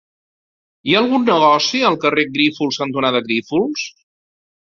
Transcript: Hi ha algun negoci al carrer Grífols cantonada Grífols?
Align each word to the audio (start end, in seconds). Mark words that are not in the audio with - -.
Hi 0.91 0.95
ha 0.95 1.01
algun 1.01 1.25
negoci 1.27 1.81
al 1.89 1.97
carrer 2.05 2.25
Grífols 2.37 2.79
cantonada 2.85 3.21
Grífols? 3.27 3.85